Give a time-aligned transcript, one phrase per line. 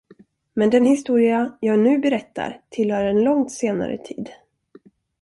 [0.53, 4.29] Men den historia jag nu berättar, tillhör en långt senare tid.